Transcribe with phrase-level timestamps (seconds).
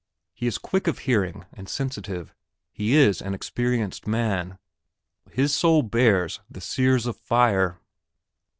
[0.33, 2.33] He is quick of hearing, and sensitive;
[2.71, 4.57] he is an experienced man,
[5.29, 7.77] his soul bears the sears of the fire....